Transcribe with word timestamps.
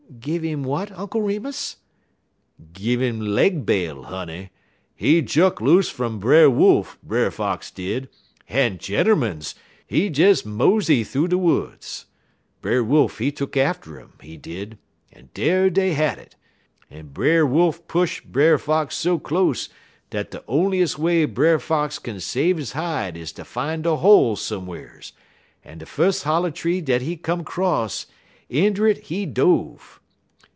"Gave 0.19 0.43
him 0.43 0.63
what, 0.63 0.91
Uncle 0.91 1.21
Remus?" 1.21 1.77
"Gin 2.73 3.01
'im 3.01 3.21
leg 3.21 3.65
bail, 3.65 4.03
honey. 4.03 4.51
He 4.93 5.21
juk 5.23 5.59
loose 5.61 5.89
fum 5.89 6.19
Brer 6.19 6.47
Wolf, 6.47 6.99
Brer 7.01 7.31
Fox 7.31 7.71
did, 7.71 8.07
en, 8.47 8.77
gentermens, 8.77 9.55
he 9.87 10.09
des 10.09 10.45
mosey 10.45 11.03
thoo 11.03 11.27
de 11.27 11.39
woods. 11.39 12.05
Brer 12.61 12.83
Wolf, 12.83 13.17
he 13.17 13.31
tuck 13.31 13.57
atter 13.57 13.99
'm, 13.99 14.13
he 14.21 14.37
did, 14.37 14.77
en 15.11 15.29
dar 15.33 15.71
dey 15.71 15.93
had 15.93 16.19
it, 16.19 16.35
en 16.91 17.07
Brer 17.07 17.43
Wolf 17.45 17.87
push 17.87 18.19
Brer 18.21 18.59
Fox 18.59 18.95
so 18.95 19.17
close, 19.17 19.69
dat 20.11 20.29
de 20.31 20.43
onliest 20.47 20.99
way 20.99 21.25
Brer 21.25 21.57
Fox 21.57 21.97
kin 21.97 22.19
save 22.19 22.59
he 22.59 22.65
hide 22.65 23.17
is 23.17 23.31
ter 23.31 23.45
fine 23.45 23.83
a 23.85 23.95
hole 23.95 24.35
some'rs, 24.35 25.13
en 25.65 25.79
de 25.79 25.85
fus' 25.85 26.23
holler 26.23 26.51
tree 26.51 26.79
dat 26.81 27.01
he 27.01 27.15
come 27.17 27.43
'cross, 27.43 28.05
inter 28.51 28.85
it 28.85 28.97
he 29.05 29.25
dove. 29.25 29.97